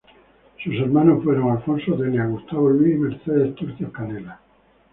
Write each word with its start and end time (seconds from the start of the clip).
Sus 0.63 0.73
hermanos 0.77 1.23
fueron: 1.23 1.51
Alfonso, 1.51 1.95
Delia, 1.95 2.25
Gustavo, 2.25 2.71
Luis 2.71 2.95
y 2.95 2.97
Mercedes 2.97 3.53
Turcios 3.53 3.91
Canelas. 3.91 4.39